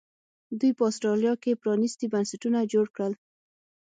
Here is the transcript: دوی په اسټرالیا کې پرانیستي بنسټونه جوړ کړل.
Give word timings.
دوی 0.59 0.71
په 0.77 0.83
اسټرالیا 0.89 1.33
کې 1.43 1.59
پرانیستي 1.61 2.07
بنسټونه 2.13 2.59
جوړ 2.73 2.85
کړل. 2.95 3.13